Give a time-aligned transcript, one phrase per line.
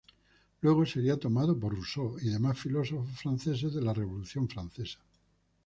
[0.61, 4.97] Luego sería retomado por Rousseau y demás filósofos franceses de la revolución francesa.